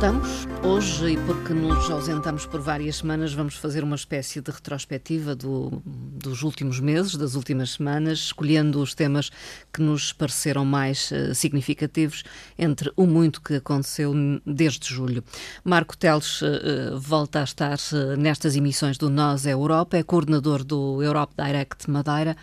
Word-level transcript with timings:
Voltamos 0.00 0.48
hoje 0.62 1.12
e 1.12 1.16
porque 1.26 1.52
nos 1.52 1.90
ausentamos 1.90 2.46
por 2.46 2.58
várias 2.58 2.96
semanas, 2.96 3.34
vamos 3.34 3.56
fazer 3.56 3.84
uma 3.84 3.96
espécie 3.96 4.40
de 4.40 4.50
retrospectiva 4.50 5.36
do, 5.36 5.82
dos 5.84 6.42
últimos 6.42 6.80
meses, 6.80 7.16
das 7.16 7.34
últimas 7.34 7.72
semanas, 7.72 8.18
escolhendo 8.18 8.80
os 8.80 8.94
temas 8.94 9.30
que 9.70 9.82
nos 9.82 10.10
pareceram 10.10 10.64
mais 10.64 11.10
uh, 11.10 11.34
significativos 11.34 12.24
entre 12.58 12.90
o 12.96 13.04
muito 13.04 13.42
que 13.42 13.56
aconteceu 13.56 14.14
desde 14.46 14.88
julho. 14.88 15.22
Marco 15.62 15.94
Teles 15.94 16.40
uh, 16.40 16.98
volta 16.98 17.40
a 17.40 17.44
estar 17.44 17.76
uh, 17.92 18.16
nestas 18.16 18.56
emissões 18.56 18.96
do 18.96 19.10
Nós 19.10 19.44
é 19.44 19.52
Europa, 19.52 19.98
é 19.98 20.02
coordenador 20.02 20.64
do 20.64 21.02
Europe 21.02 21.34
Direct 21.36 21.90
Madeira. 21.90 22.38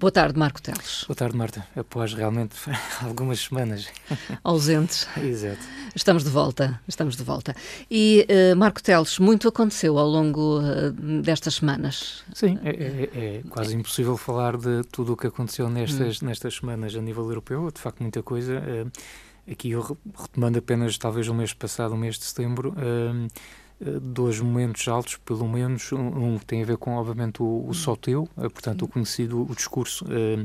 Boa 0.00 0.10
tarde, 0.10 0.38
Marco 0.38 0.62
Teles. 0.62 1.04
Boa 1.06 1.14
tarde, 1.14 1.36
Marta. 1.36 1.66
Após 1.76 2.14
realmente 2.14 2.56
algumas 3.04 3.38
semanas 3.38 3.86
ausentes. 4.42 5.06
Exato. 5.18 5.60
Estamos 5.94 6.24
de 6.24 6.30
volta, 6.30 6.80
estamos 6.88 7.16
de 7.16 7.22
volta. 7.22 7.54
E 7.90 8.26
uh, 8.30 8.56
Marco 8.56 8.82
Teles, 8.82 9.18
muito 9.18 9.46
aconteceu 9.46 9.98
ao 9.98 10.08
longo 10.08 10.60
uh, 10.60 10.90
destas 11.20 11.56
semanas. 11.56 12.24
Sim, 12.32 12.58
é, 12.64 12.70
é, 12.70 13.10
é, 13.12 13.42
quase 13.50 13.76
impossível 13.76 14.16
falar 14.16 14.56
de 14.56 14.84
tudo 14.90 15.12
o 15.12 15.16
que 15.18 15.26
aconteceu 15.26 15.68
nestas, 15.68 16.22
hum. 16.22 16.26
nestas 16.28 16.54
semanas 16.54 16.96
a 16.96 17.02
nível 17.02 17.24
europeu. 17.24 17.70
De 17.70 17.78
facto, 17.78 18.00
muita 18.00 18.22
coisa. 18.22 18.58
Uh, 18.58 18.90
aqui 19.52 19.72
eu 19.72 19.98
retomando 20.18 20.58
apenas 20.58 20.96
talvez 20.96 21.28
o 21.28 21.34
mês 21.34 21.52
passado, 21.52 21.92
o 21.92 21.98
mês 21.98 22.18
de 22.18 22.24
setembro 22.24 22.74
eh, 22.78 23.28
dois 23.80 24.38
momentos 24.40 24.86
altos, 24.88 25.16
pelo 25.16 25.48
menos. 25.48 25.90
Um, 25.92 26.34
um 26.34 26.38
tem 26.38 26.62
a 26.62 26.66
ver 26.66 26.76
com, 26.76 26.92
obviamente, 26.96 27.42
o, 27.42 27.66
o 27.66 27.74
Soteu, 27.74 28.28
eh, 28.36 28.48
portanto, 28.48 28.84
o 28.84 28.88
conhecido 28.88 29.42
o 29.42 29.54
discurso 29.54 30.04
uh, 30.04 30.44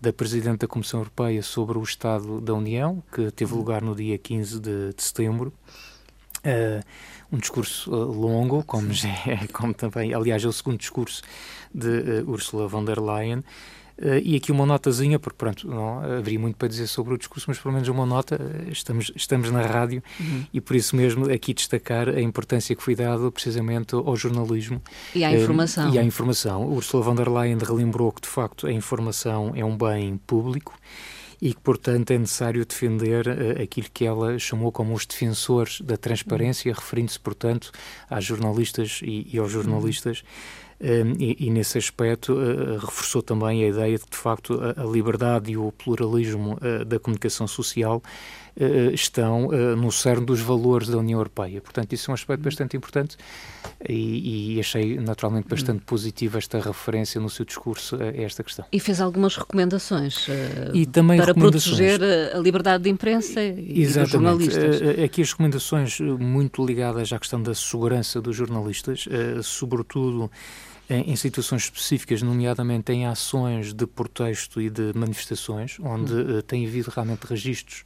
da 0.00 0.12
Presidente 0.12 0.60
da 0.60 0.66
Comissão 0.66 1.00
Europeia 1.00 1.42
sobre 1.42 1.76
o 1.78 1.82
Estado 1.82 2.40
da 2.40 2.54
União, 2.54 3.02
que 3.12 3.30
teve 3.30 3.54
lugar 3.54 3.82
no 3.82 3.94
dia 3.94 4.16
15 4.16 4.60
de, 4.60 4.94
de 4.94 5.02
setembro. 5.02 5.52
Uh, 6.38 6.82
um 7.30 7.38
discurso 7.38 7.94
uh, 7.94 8.04
longo, 8.10 8.64
como, 8.64 8.92
já 8.92 9.08
é, 9.08 9.46
como 9.52 9.74
também, 9.74 10.14
aliás, 10.14 10.42
é 10.44 10.48
o 10.48 10.52
segundo 10.52 10.78
discurso 10.78 11.22
de 11.74 12.24
Ursula 12.26 12.66
von 12.66 12.84
der 12.84 13.00
Leyen. 13.00 13.44
Uh, 13.98 14.18
e 14.22 14.36
aqui 14.36 14.50
uma 14.50 14.66
notazinha, 14.66 15.18
porque 15.18 15.36
pronto, 15.36 15.68
não 15.68 16.00
haveria 16.00 16.38
muito 16.38 16.56
para 16.56 16.68
dizer 16.68 16.86
sobre 16.86 17.14
o 17.14 17.18
discurso, 17.18 17.46
mas 17.48 17.58
pelo 17.58 17.74
menos 17.74 17.88
uma 17.88 18.06
nota, 18.06 18.36
uh, 18.36 18.70
estamos, 18.70 19.12
estamos 19.14 19.50
na 19.50 19.62
rádio 19.62 20.02
uhum. 20.18 20.44
e 20.52 20.60
por 20.60 20.76
isso 20.76 20.96
mesmo 20.96 21.30
aqui 21.30 21.54
destacar 21.54 22.08
a 22.08 22.20
importância 22.20 22.74
que 22.74 22.82
foi 22.82 22.94
dada 22.94 23.30
precisamente 23.30 23.94
ao 23.94 24.16
jornalismo. 24.16 24.80
E 25.14 25.24
à 25.24 25.32
informação. 25.32 25.90
Uh, 25.90 25.94
e 25.94 25.98
à 25.98 26.04
informação. 26.04 26.66
Ursula 26.72 27.02
von 27.02 27.14
der 27.14 27.28
Leyen 27.28 27.58
relembrou 27.58 28.10
que 28.12 28.22
de 28.22 28.28
facto 28.28 28.66
a 28.66 28.72
informação 28.72 29.52
é 29.54 29.64
um 29.64 29.76
bem 29.76 30.18
público 30.26 30.74
e 31.42 31.52
que, 31.52 31.60
portanto, 31.60 32.12
é 32.12 32.18
necessário 32.18 32.64
defender 32.64 33.26
uh, 33.26 33.62
aquilo 33.62 33.88
que 33.92 34.06
ela 34.06 34.38
chamou 34.38 34.70
como 34.70 34.94
os 34.94 35.04
defensores 35.04 35.80
da 35.80 35.96
transparência, 35.96 36.72
referindo-se, 36.72 37.18
portanto, 37.18 37.72
às 38.08 38.24
jornalistas 38.24 39.00
e, 39.02 39.26
e 39.32 39.38
aos 39.38 39.50
jornalistas. 39.50 40.20
Uhum 40.20 40.62
e, 41.18 41.46
e, 41.46 41.50
nesse 41.50 41.78
aspecto 41.78 42.32
uh, 42.32 42.78
reforçou 42.78 43.22
também 43.22 43.62
a 43.62 43.68
ideia 43.68 43.96
de 43.96 44.04
que, 44.04 44.10
de 44.10 44.16
facto, 44.16 44.58
a, 44.60 44.82
a 44.82 44.84
liberdade 44.84 45.52
e 45.52 45.56
o 45.56 45.70
pluralismo 45.70 46.54
uh, 46.54 46.84
da 46.84 46.98
comunicação 46.98 47.46
social 47.46 48.02
estão 48.92 49.48
no 49.76 49.90
cerne 49.90 50.26
dos 50.26 50.40
valores 50.40 50.88
da 50.88 50.98
União 50.98 51.18
Europeia. 51.18 51.60
Portanto, 51.60 51.92
isso 51.92 52.10
é 52.10 52.12
um 52.12 52.14
aspecto 52.14 52.42
bastante 52.42 52.76
importante 52.76 53.16
e, 53.88 54.56
e 54.56 54.60
achei 54.60 54.98
naturalmente 54.98 55.48
bastante 55.48 55.82
positiva 55.84 56.38
esta 56.38 56.60
referência 56.60 57.20
no 57.20 57.30
seu 57.30 57.44
discurso 57.44 57.96
a 57.96 58.06
esta 58.22 58.42
questão. 58.42 58.64
E 58.70 58.78
fez 58.78 59.00
algumas 59.00 59.36
recomendações 59.36 60.26
e 60.72 60.86
também 60.86 61.18
para 61.18 61.26
recomendações. 61.26 61.76
proteger 61.76 62.34
a 62.34 62.38
liberdade 62.38 62.84
de 62.84 62.90
imprensa 62.90 63.42
e, 63.42 63.82
Exatamente. 63.82 64.02
dos 64.02 64.10
jornalistas. 64.10 65.04
Aqui 65.04 65.22
as 65.22 65.30
recomendações 65.30 66.00
muito 66.00 66.64
ligadas 66.64 67.12
à 67.12 67.18
questão 67.18 67.42
da 67.42 67.54
segurança 67.54 68.20
dos 68.20 68.36
jornalistas, 68.36 69.06
sobretudo 69.42 70.30
em, 70.88 71.16
situações 71.16 71.64
específicas, 71.64 72.22
nomeadamente 72.22 72.92
em 72.92 73.06
ações 73.06 73.72
de 73.72 73.86
protesto 73.86 74.60
e 74.60 74.68
de 74.68 74.92
manifestações, 74.94 75.78
onde 75.80 76.12
uh, 76.12 76.42
tem 76.42 76.66
havido 76.66 76.90
realmente 76.94 77.24
registros 77.24 77.84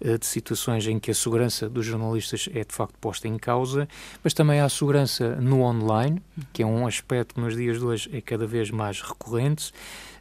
de 0.00 0.26
situações 0.26 0.86
em 0.86 0.98
que 0.98 1.10
a 1.10 1.14
segurança 1.14 1.68
dos 1.68 1.86
jornalistas 1.86 2.48
é 2.52 2.64
de 2.64 2.74
facto 2.74 2.94
posta 3.00 3.26
em 3.28 3.38
causa, 3.38 3.88
mas 4.22 4.34
também 4.34 4.60
há 4.60 4.64
a 4.64 4.68
segurança 4.68 5.36
no 5.36 5.62
online, 5.62 6.22
que 6.52 6.62
é 6.62 6.66
um 6.66 6.86
aspecto 6.86 7.34
que 7.34 7.40
nos 7.40 7.56
dias 7.56 7.78
de 7.78 7.84
hoje 7.84 8.10
é 8.12 8.20
cada 8.20 8.46
vez 8.46 8.70
mais 8.70 9.00
recorrente. 9.00 9.72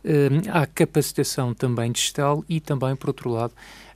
Uh, 0.04 0.50
há 0.52 0.68
capacitação 0.68 1.54
também 1.54 1.92
digital 1.92 2.46
e 2.48 2.60
também, 2.60 2.96
por 2.96 3.10
outro 3.10 3.30
lado, 3.30 3.54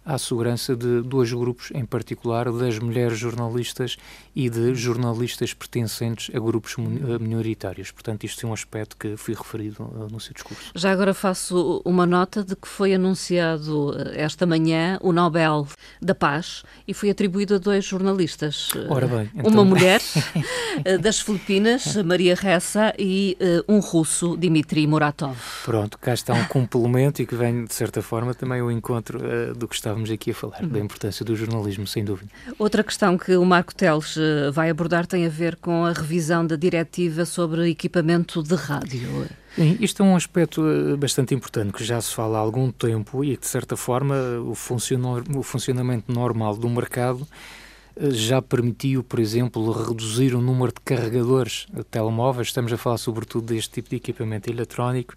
à 0.10 0.18
segurança 0.18 0.76
de 0.76 1.02
dois 1.02 1.32
grupos, 1.32 1.72
em 1.74 1.86
particular 1.86 2.52
das 2.52 2.80
mulheres 2.80 3.18
jornalistas 3.18 3.96
e 4.40 4.50
de 4.50 4.74
jornalistas 4.74 5.54
pertencentes 5.54 6.34
a 6.34 6.40
grupos 6.40 6.78
eh, 6.78 7.20
minoritários. 7.20 7.92
Portanto, 7.92 8.24
isto 8.24 8.46
é 8.46 8.50
um 8.50 8.54
aspecto 8.54 8.96
que 8.96 9.18
fui 9.18 9.34
referido 9.34 9.92
eh, 9.94 10.08
no 10.10 10.18
seu 10.18 10.34
discurso. 10.34 10.72
Já 10.74 10.94
agora 10.94 11.14
faço 11.14 11.82
uma 11.84 12.06
nota 12.06 12.42
de 12.42 12.56
que 12.56 12.66
foi 12.66 12.94
anunciado 12.94 13.94
eh, 14.00 14.24
esta 14.24 14.46
manhã 14.46 14.98
o 15.02 15.12
Nobel 15.12 15.68
da 16.02 16.16
Paz 16.16 16.64
e 16.88 16.94
foi 16.94 17.10
atribuído 17.10 17.56
a 17.56 17.58
dois 17.58 17.84
jornalistas. 17.84 18.70
Ora 18.88 19.08
bem, 19.08 19.30
então... 19.36 19.52
Uma 19.52 19.66
mulher 19.66 20.00
das 21.02 21.20
Filipinas, 21.20 21.98
Maria 21.98 22.34
Ressa, 22.34 22.94
e 22.98 23.38
um 23.68 23.80
russo, 23.80 24.38
Dmitry 24.38 24.88
Muratov. 24.88 25.38
Pronto, 25.66 25.98
cá 26.00 26.14
está 26.14 26.34
um 26.34 26.46
complemento 26.46 27.22
e 27.22 27.26
que 27.26 27.36
vem, 27.36 27.66
de 27.66 27.74
certa 27.74 28.02
forma, 28.02 28.34
também 28.34 28.62
ao 28.62 28.72
encontro 28.72 29.20
do 29.54 29.68
que 29.68 29.76
estávamos 29.76 30.10
aqui 30.10 30.32
a 30.32 30.34
falar, 30.34 30.62
uhum. 30.62 30.70
da 30.70 30.80
importância 30.80 31.26
do 31.26 31.36
jornalismo, 31.36 31.86
sem 31.86 32.06
dúvida. 32.06 32.32
Outra 32.58 32.84
questão 32.84 33.18
que 33.18 33.36
o 33.36 33.44
Marco 33.44 33.76
Teles 33.76 34.16
vai 34.52 34.70
abordar 34.70 35.06
tem 35.06 35.26
a 35.26 35.30
ver 35.30 35.56
com 35.56 35.86
a 35.86 35.92
revisão 35.92 36.46
da 36.46 36.56
diretiva 36.56 37.26
sobre 37.26 37.70
equipamento 37.70 38.42
de 38.44 38.56
rádio. 38.56 39.28
Sim, 39.56 39.78
isto 39.80 40.04
é 40.04 40.06
um 40.06 40.16
aspecto 40.16 40.62
eh, 40.66 40.96
bastante 40.96 41.34
importante 41.34 41.74
que 41.74 41.84
já 41.84 42.00
se 42.00 42.14
fala 42.14 42.38
há 42.38 42.42
algum 42.42 42.72
tempo 42.72 43.24
e 43.24 43.36
que, 43.36 43.42
de 43.42 43.48
certa 43.48 43.76
forma, 43.76 44.16
o, 44.46 44.54
funcionamento 44.54 46.12
normal 46.12 46.56
do 46.56 46.70
mercado 46.70 47.28
já 48.00 48.42
permitiu, 48.42 49.04
por 49.04 49.20
exemplo, 49.20 49.72
reduzir 49.72 50.34
o 50.34 50.42
número 50.42 50.72
de 50.72 50.82
carregadores 50.82 51.68
de 51.74 51.84
telemóveis. 51.84 52.48
Estamos 52.48 52.72
a 52.72 52.78
falar 52.78 52.98
sobretudo 52.98 53.54
deste 53.54 53.74
tipo 53.74 53.90
de 53.90 53.98
equipamento 53.98 54.50
eletrónico 54.50 55.16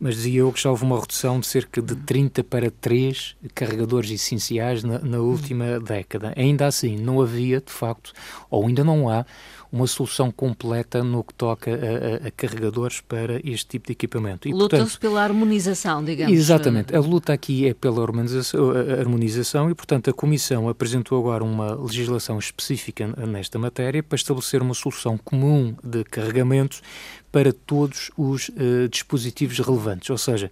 mas 0.00 0.16
dizia 0.16 0.40
eu 0.40 0.50
que 0.50 0.60
já 0.60 0.70
houve 0.70 0.82
uma 0.82 0.98
redução 0.98 1.38
de 1.38 1.46
cerca 1.46 1.82
de 1.82 1.94
30 1.94 2.42
para 2.42 2.70
3 2.70 3.36
carregadores 3.54 4.10
essenciais 4.10 4.82
na, 4.82 4.98
na 4.98 5.18
última 5.18 5.78
década. 5.78 6.32
Ainda 6.36 6.66
assim, 6.66 6.96
não 6.96 7.20
havia, 7.20 7.60
de 7.60 7.70
facto, 7.70 8.14
ou 8.48 8.66
ainda 8.66 8.82
não 8.82 9.10
há, 9.10 9.26
uma 9.72 9.86
solução 9.86 10.30
completa 10.30 11.02
no 11.04 11.22
que 11.22 11.32
toca 11.34 11.70
a, 11.70 12.24
a, 12.24 12.28
a 12.28 12.30
carregadores 12.30 13.00
para 13.00 13.40
este 13.44 13.66
tipo 13.66 13.86
de 13.86 13.92
equipamento. 13.92 14.48
Luta-se 14.48 14.98
pela 14.98 15.22
harmonização, 15.22 16.04
digamos. 16.04 16.36
Exatamente. 16.36 16.94
A 16.94 17.00
luta 17.00 17.32
aqui 17.32 17.68
é 17.68 17.74
pela 17.74 18.02
harmonização, 18.02 18.70
harmonização 18.70 19.70
e, 19.70 19.74
portanto, 19.74 20.10
a 20.10 20.12
Comissão 20.12 20.68
apresentou 20.68 21.18
agora 21.18 21.44
uma 21.44 21.74
legislação 21.74 22.38
específica 22.38 23.06
nesta 23.26 23.58
matéria 23.58 24.02
para 24.02 24.16
estabelecer 24.16 24.60
uma 24.60 24.74
solução 24.74 25.16
comum 25.16 25.74
de 25.82 26.04
carregamentos 26.04 26.82
para 27.30 27.52
todos 27.52 28.10
os 28.16 28.48
uh, 28.48 28.88
dispositivos 28.90 29.58
relevantes. 29.58 30.10
Ou 30.10 30.18
seja, 30.18 30.50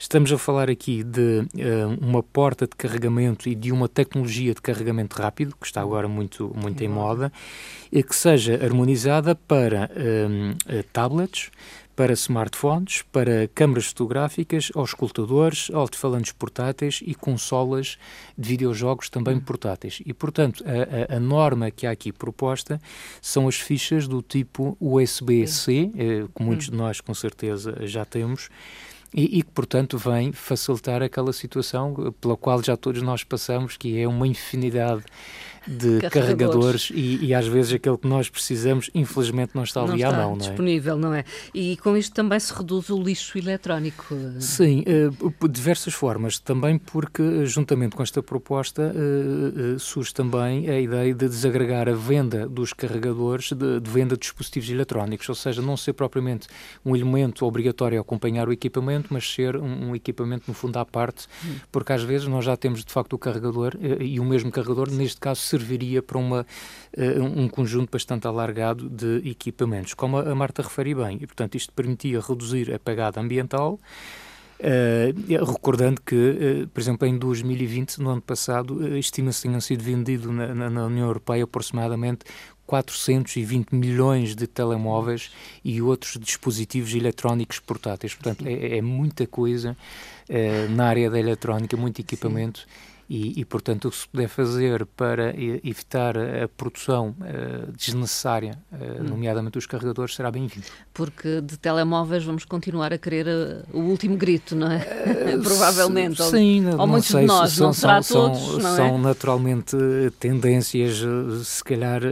estamos 0.00 0.32
a 0.32 0.38
falar 0.38 0.70
aqui 0.70 1.04
de 1.04 1.40
uh, 1.40 1.98
uma 2.00 2.22
porta 2.22 2.66
de 2.66 2.74
carregamento 2.74 3.48
e 3.50 3.54
de 3.54 3.70
uma 3.70 3.86
tecnologia 3.86 4.54
de 4.54 4.62
carregamento 4.62 5.20
rápido, 5.20 5.54
que 5.60 5.66
está 5.66 5.82
agora 5.82 6.08
muito, 6.08 6.50
muito 6.56 6.82
em 6.82 6.88
moda, 6.88 7.30
e 7.92 8.02
que 8.02 8.16
seja 8.16 8.54
harmonizada 8.64 9.34
para 9.34 9.90
uh, 9.92 10.82
tablets, 10.90 11.50
para 11.94 12.14
smartphones, 12.14 13.02
para 13.12 13.46
câmaras 13.54 13.88
fotográficas, 13.88 14.72
aos 14.74 14.88
escutadores, 14.88 15.70
alto-falantes 15.70 16.32
portáteis 16.32 17.02
e 17.04 17.14
consolas 17.14 17.98
de 18.38 18.48
videojogos 18.48 19.10
também 19.10 19.36
hum. 19.36 19.40
portáteis. 19.40 20.00
E, 20.06 20.14
portanto, 20.14 20.64
a, 20.66 21.12
a, 21.12 21.16
a, 21.18 21.20
norma 21.20 21.70
que 21.70 21.86
há 21.86 21.90
aqui 21.90 22.10
proposta 22.10 22.80
são 23.20 23.46
as 23.46 23.56
fichas 23.56 24.08
do 24.08 24.22
tipo 24.22 24.78
USB-C, 24.80 25.90
eh, 25.94 26.26
que 26.34 26.42
muitos 26.42 26.68
hum. 26.68 26.70
de 26.70 26.76
nós 26.78 27.02
com 27.02 27.12
certeza 27.12 27.86
já 27.86 28.06
temos, 28.06 28.48
e, 29.12 29.42
que, 29.42 29.50
portanto, 29.50 29.98
vem 29.98 30.32
facilitar 30.32 31.02
aquela 31.02 31.32
situação 31.32 32.14
pela 32.20 32.36
qual 32.36 32.62
já 32.62 32.76
todos 32.76 33.02
nós 33.02 33.24
passamos, 33.24 33.76
que 33.76 34.00
é 34.00 34.06
uma 34.06 34.26
infinidade 34.26 35.02
de 35.66 36.00
carregadores, 36.00 36.12
carregadores 36.12 36.90
e, 36.94 37.26
e, 37.26 37.34
às 37.34 37.46
vezes 37.46 37.74
aquele 37.74 37.98
que 37.98 38.08
nós 38.08 38.28
precisamos, 38.28 38.90
infelizmente, 38.94 39.52
não 39.54 39.64
está 39.64 39.82
ali 39.82 40.02
não 40.02 40.10
à 40.10 40.12
mão. 40.12 40.38
disponível, 40.38 40.96
não 40.96 41.08
é? 41.08 41.10
não 41.10 41.14
é? 41.16 41.24
E 41.52 41.76
com 41.78 41.96
isto 41.96 42.14
também 42.14 42.38
se 42.38 42.52
reduz 42.54 42.88
o 42.88 43.02
lixo 43.02 43.36
eletrónico. 43.36 44.14
Sim, 44.38 44.84
de 44.84 45.48
diversas 45.48 45.92
formas. 45.92 46.38
Também 46.38 46.78
porque, 46.78 47.44
juntamente 47.44 47.96
com 47.96 48.02
esta 48.02 48.22
proposta, 48.22 48.92
uh, 48.94 49.78
surge 49.78 50.14
também 50.14 50.68
a 50.68 50.80
ideia 50.80 51.14
de 51.14 51.28
desagregar 51.28 51.88
a 51.88 51.92
venda 51.92 52.48
dos 52.48 52.72
carregadores 52.72 53.52
de, 53.52 53.80
de, 53.80 53.90
venda 53.90 54.14
de 54.14 54.20
dispositivos 54.20 54.70
eletrónicos, 54.70 55.28
ou 55.28 55.34
seja, 55.34 55.60
não 55.60 55.76
ser 55.76 55.92
propriamente 55.92 56.46
um 56.84 56.94
elemento 56.94 57.44
obrigatório 57.44 57.98
a 57.98 58.00
acompanhar 58.02 58.48
o 58.48 58.52
equipamento, 58.52 59.08
mas 59.10 59.28
ser 59.30 59.56
um, 59.56 59.90
um 59.90 59.96
equipamento, 59.96 60.44
no 60.46 60.54
fundo, 60.54 60.78
à 60.78 60.84
parte, 60.84 61.26
hum. 61.44 61.56
porque 61.72 61.92
às 61.92 62.02
vezes 62.02 62.26
nós 62.26 62.44
já 62.44 62.56
temos, 62.56 62.84
de 62.84 62.92
facto, 62.92 63.14
o 63.14 63.18
carregador 63.18 63.76
e 64.00 64.20
o 64.20 64.24
mesmo 64.24 64.50
carregador, 64.50 64.90
neste 64.90 65.20
caso, 65.20 65.40
serviria 65.50 66.02
para 66.02 66.18
uma, 66.18 66.46
um 67.36 67.48
conjunto 67.48 67.90
bastante 67.90 68.26
alargado 68.26 68.88
de 68.88 69.28
equipamentos, 69.28 69.94
como 69.94 70.18
a 70.18 70.34
Marta 70.34 70.62
refere 70.62 70.94
bem. 70.94 71.18
E, 71.20 71.26
portanto, 71.26 71.56
isto 71.56 71.72
permitia 71.72 72.20
reduzir 72.20 72.72
a 72.72 72.78
pegada 72.78 73.20
ambiental, 73.20 73.78
Uh, 74.60 75.42
recordando 75.46 76.02
que, 76.02 76.14
uh, 76.14 76.68
por 76.68 76.80
exemplo, 76.82 77.08
em 77.08 77.16
2020, 77.16 77.96
no 77.96 78.10
ano 78.10 78.20
passado, 78.20 78.74
uh, 78.74 78.98
estima-se 78.98 79.40
que 79.40 79.48
tenham 79.48 79.60
sido 79.60 79.82
vendidos 79.82 80.30
na, 80.30 80.54
na, 80.54 80.68
na, 80.68 80.84
União 80.84 81.06
Europeia 81.06 81.44
aproximadamente 81.44 82.26
420 82.66 83.74
milhões 83.74 84.36
de 84.36 84.46
telemóveis 84.46 85.30
e 85.64 85.80
outros 85.80 86.18
dispositivos 86.20 86.94
eletrónicos 86.94 87.58
portáteis. 87.58 88.12
Portanto, 88.12 88.46
é, 88.46 88.76
é, 88.76 88.82
muita 88.82 89.26
coisa 89.26 89.76
na 90.70 90.86
área 90.86 91.10
da 91.10 91.18
eletrónica, 91.18 91.76
muito 91.76 92.00
equipamento. 92.00 92.60
Sim 92.60 92.90
e, 93.10 93.40
e, 93.40 93.44
portanto, 93.44 93.88
o 93.88 93.90
que 93.90 93.96
se 93.96 94.06
puder 94.06 94.28
fazer 94.28 94.86
para 94.86 95.34
evitar 95.36 96.16
a 96.16 96.46
produção 96.46 97.08
uh, 97.18 97.72
desnecessária, 97.72 98.56
uh, 98.70 99.02
nomeadamente 99.02 99.58
os 99.58 99.66
carregadores, 99.66 100.14
será 100.14 100.30
bem-vindo. 100.30 100.64
Porque 100.94 101.40
de 101.40 101.58
telemóveis 101.58 102.22
vamos 102.22 102.44
continuar 102.44 102.92
a 102.92 102.98
querer 102.98 103.26
uh, 103.26 103.76
o 103.76 103.80
último 103.80 104.16
grito, 104.16 104.54
não 104.54 104.70
é? 104.70 104.78
Provavelmente. 105.42 106.22
Sim, 106.22 106.68
ou, 106.68 106.82
ou 106.82 106.86
muitos 106.86 107.08
de 107.08 107.22
nós, 107.22 107.50
são, 107.50 107.66
não 107.66 107.72
será 107.72 108.00
são, 108.00 108.30
todos, 108.30 108.42
são, 108.42 108.58
não 108.60 108.70
é? 108.70 108.76
São 108.76 108.98
naturalmente 108.98 109.76
tendências, 110.20 111.02
se 111.42 111.64
calhar, 111.64 112.02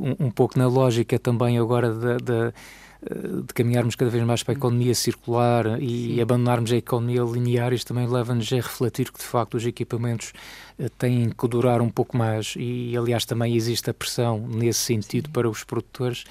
um, 0.00 0.26
um, 0.26 0.30
pouco 0.32 0.58
na 0.58 0.66
lógica 0.66 1.16
também 1.16 1.58
agora 1.58 1.94
da, 1.94 2.16
da 2.16 2.52
de 3.02 3.52
caminharmos 3.52 3.96
cada 3.96 4.10
vez 4.10 4.24
mais 4.24 4.42
para 4.44 4.54
a 4.54 4.56
economia 4.56 4.94
circular 4.94 5.82
e 5.82 6.14
Sim. 6.14 6.20
abandonarmos 6.20 6.70
a 6.70 6.76
economia 6.76 7.22
linear, 7.22 7.72
isto 7.72 7.88
também 7.88 8.06
leva-nos 8.06 8.52
a 8.52 8.56
refletir 8.56 9.10
que, 9.10 9.18
de 9.18 9.24
facto, 9.24 9.54
os 9.56 9.66
equipamentos 9.66 10.32
eh, 10.78 10.88
têm 10.98 11.30
que 11.30 11.48
durar 11.48 11.80
um 11.80 11.90
pouco 11.90 12.16
mais 12.16 12.54
e, 12.56 12.96
aliás, 12.96 13.24
também 13.24 13.56
existe 13.56 13.90
a 13.90 13.94
pressão 13.94 14.46
nesse 14.46 14.80
sentido 14.80 15.26
Sim. 15.26 15.32
para 15.32 15.50
os 15.50 15.64
produtores 15.64 16.22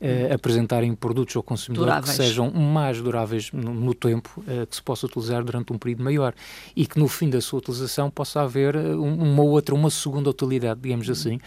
uh, 0.00 0.34
apresentarem 0.34 0.94
produtos 0.94 1.34
ao 1.34 1.42
consumidor 1.42 1.86
duráveis. 1.86 2.10
que 2.10 2.22
sejam 2.22 2.50
mais 2.50 3.00
duráveis 3.00 3.50
no, 3.50 3.72
no 3.72 3.94
tempo, 3.94 4.42
que 4.68 4.76
se 4.76 4.82
possa 4.82 5.06
utilizar 5.06 5.42
durante 5.42 5.72
um 5.72 5.78
período 5.78 6.04
maior 6.04 6.34
e 6.76 6.86
que 6.86 6.98
no 6.98 7.08
fim 7.08 7.30
da 7.30 7.40
sua 7.40 7.58
utilização 7.58 8.10
possa 8.10 8.42
haver 8.42 8.76
uma 8.76 9.42
outra, 9.42 9.74
uma 9.74 9.90
segunda 9.90 10.30
utilidade, 10.30 10.80
digamos 10.80 11.08
assim, 11.08 11.40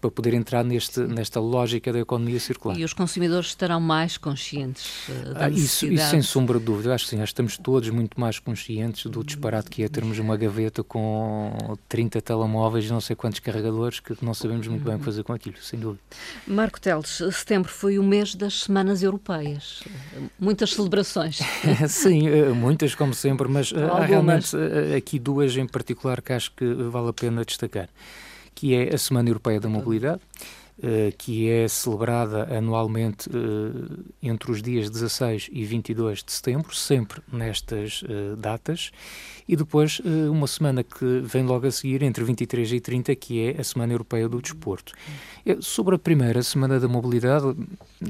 para 0.00 0.10
poder 0.10 0.34
entrar 0.34 0.64
neste, 0.64 1.00
nesta 1.00 1.40
lógica 1.40 1.92
da 1.92 2.00
economia 2.00 2.38
circular. 2.38 2.78
E 2.78 2.84
os 2.84 2.92
consumidores 2.92 3.48
estarão 3.48 3.80
mais 3.80 3.93
conscientes 4.18 5.08
da 5.34 5.46
ah, 5.46 5.50
isso, 5.50 5.86
isso, 5.86 6.10
sem 6.10 6.22
sombra 6.22 6.58
de 6.58 6.64
dúvida. 6.64 6.94
Acho 6.94 7.04
que 7.04 7.10
sim, 7.10 7.16
acho 7.16 7.26
que 7.26 7.32
estamos 7.32 7.58
todos 7.58 7.88
muito 7.90 8.18
mais 8.18 8.38
conscientes 8.38 9.06
do 9.06 9.24
disparate 9.24 9.70
que 9.70 9.82
é 9.82 9.88
termos 9.88 10.18
uma 10.18 10.36
gaveta 10.36 10.82
com 10.82 11.76
30 11.88 12.20
telemóveis 12.20 12.86
e 12.86 12.88
não 12.90 13.00
sei 13.00 13.16
quantos 13.16 13.40
carregadores 13.40 14.00
que 14.00 14.16
não 14.22 14.34
sabemos 14.34 14.66
muito 14.66 14.84
bem 14.84 14.96
o 14.96 14.98
que 14.98 15.04
fazer 15.04 15.22
com 15.22 15.32
aquilo, 15.32 15.56
sem 15.60 15.78
dúvida. 15.78 16.02
Marco 16.46 16.80
Teles, 16.80 17.22
setembro 17.32 17.70
foi 17.70 17.98
o 17.98 18.02
mês 18.02 18.34
das 18.34 18.62
semanas 18.62 19.02
europeias. 19.02 19.82
Muitas 20.38 20.70
celebrações. 20.70 21.40
sim, 21.88 22.28
eh, 22.28 22.50
muitas 22.50 22.94
como 22.94 23.14
sempre, 23.14 23.48
mas 23.48 23.72
eh, 23.72 23.84
há 23.84 24.04
realmente 24.04 24.56
eh, 24.56 24.96
aqui 24.96 25.18
duas 25.18 25.56
em 25.56 25.66
particular 25.66 26.20
que 26.20 26.32
acho 26.32 26.52
que 26.52 26.64
vale 26.64 27.08
a 27.08 27.12
pena 27.12 27.44
destacar, 27.44 27.88
que 28.54 28.74
é 28.74 28.94
a 28.94 28.98
Semana 28.98 29.28
Europeia 29.28 29.60
da 29.60 29.68
Mobilidade, 29.68 30.20
que 31.18 31.48
é 31.48 31.68
celebrada 31.68 32.56
anualmente 32.56 33.28
uh, 33.28 34.04
entre 34.22 34.50
os 34.50 34.60
dias 34.60 34.90
16 34.90 35.48
e 35.52 35.64
22 35.64 36.24
de 36.24 36.32
setembro, 36.32 36.74
sempre 36.74 37.22
nestas 37.32 38.02
uh, 38.02 38.36
datas, 38.36 38.90
e 39.46 39.56
depois 39.56 40.00
uma 40.30 40.46
semana 40.46 40.82
que 40.82 41.20
vem 41.22 41.44
logo 41.44 41.66
a 41.66 41.70
seguir, 41.70 42.02
entre 42.02 42.24
23 42.24 42.72
e 42.72 42.80
30, 42.80 43.14
que 43.14 43.46
é 43.46 43.60
a 43.60 43.64
Semana 43.64 43.92
Europeia 43.92 44.26
do 44.26 44.40
Desporto. 44.40 44.94
Sobre 45.60 45.96
a 45.96 45.98
primeira 45.98 46.42
Semana 46.42 46.80
da 46.80 46.88
Mobilidade, 46.88 47.54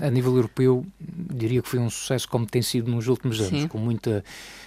a 0.00 0.10
nível 0.10 0.36
europeu, 0.36 0.86
diria 1.34 1.62
que 1.62 1.68
foi 1.68 1.78
um 1.78 1.90
sucesso 1.90 2.28
como 2.28 2.46
tem 2.46 2.62
sido 2.62 2.90
nos 2.90 3.08
últimos 3.08 3.40
anos, 3.40 3.62
Sim. 3.62 3.68
com 3.68 3.78
muita 3.78 4.24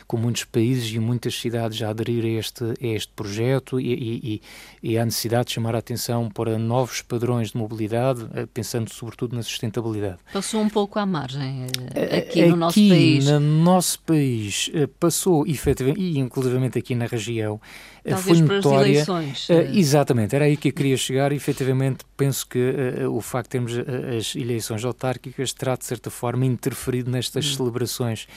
com 0.08 0.16
muitos 0.16 0.46
países 0.46 0.90
e 0.94 1.00
muitas 1.00 1.36
cidades 1.36 1.82
a 1.82 1.90
aderir 1.90 2.24
a 2.24 2.40
este, 2.40 2.64
a 2.64 2.88
este 2.88 3.12
projeto 3.14 3.78
e, 3.78 3.92
e, 3.92 4.42
e 4.82 4.98
há 4.98 5.04
necessidade 5.04 5.48
de 5.50 5.54
chamar 5.56 5.76
a 5.76 5.80
atenção 5.80 6.30
para 6.30 6.58
novos 6.58 7.02
padrões 7.02 7.52
de 7.52 7.58
mobilidade, 7.58 8.26
eh, 8.34 8.48
pensando 8.52 8.90
sobretudo 8.90 9.36
na 9.36 9.44
sustentabilidade. 9.44 10.20
Passou 10.32 10.62
um 10.62 10.70
pouco 10.70 10.98
à 10.98 11.06
margem 11.06 11.68
eh, 11.94 12.20
aqui, 12.20 12.42
aqui 12.42 12.46
no 12.46 12.56
nosso 12.56 12.80
país. 12.80 13.26
no 13.26 13.40
nosso 13.40 14.00
país 14.00 14.72
eh, 14.74 14.88
passou, 14.98 15.46
efetivamente, 15.46 16.02
e 16.02 16.18
inclusivamente 16.20 16.80
aqui 16.80 16.96
na 16.96 17.06
região, 17.06 17.60
Talvez 18.10 18.40
foi 18.40 18.48
notória. 18.48 18.92
Eleições. 18.92 19.50
Uh, 19.50 19.54
exatamente, 19.74 20.36
era 20.36 20.46
aí 20.46 20.56
que 20.58 20.70
eu 20.70 20.74
queria 20.74 20.98
chegar 20.98 21.32
e 21.32 21.36
efetivamente 21.36 22.06
penso 22.16 22.48
que 22.48 22.60
uh, 22.60 23.16
o 23.16 23.22
facto 23.22 23.48
de 23.48 23.50
termos 23.50 23.74
as 24.18 24.36
eleições 24.36 24.84
autárquicas 24.84 25.54
terá 25.54 25.76
de 25.76 25.86
certa 25.86 26.10
forma 26.10 26.46
interferido 26.46 27.10
nestas 27.10 27.46
hum. 27.46 27.56
celebrações 27.56 28.28